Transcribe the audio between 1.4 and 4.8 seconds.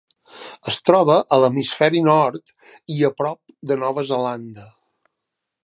l'hemisferi nord i a prop de Nova Zelanda.